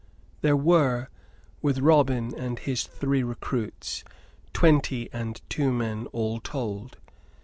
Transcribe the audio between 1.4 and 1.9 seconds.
with